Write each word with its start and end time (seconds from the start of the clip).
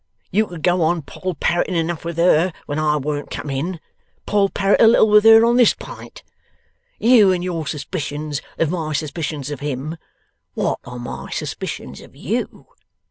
You 0.31 0.47
could 0.47 0.63
go 0.63 0.81
on 0.81 1.03
Poll 1.03 1.35
Parroting 1.35 1.75
enough 1.75 2.03
with 2.03 2.17
her, 2.17 2.53
when 2.65 2.79
I 2.79 2.97
warn't 2.97 3.29
come 3.29 3.51
in: 3.51 3.79
Poll 4.25 4.49
Parrot 4.49 4.81
a 4.81 4.87
little 4.87 5.07
with 5.07 5.23
her 5.25 5.45
on 5.45 5.57
this 5.57 5.75
pint. 5.75 6.23
You 6.97 7.31
and 7.31 7.43
your 7.43 7.67
suspicions 7.67 8.41
of 8.57 8.71
my 8.71 8.93
suspicions 8.93 9.51
of 9.51 9.59
him! 9.59 9.97
What 10.55 10.79
are 10.85 10.97
my 10.97 11.29
suspicions 11.29 12.01
of 12.01 12.15
you? 12.15 12.65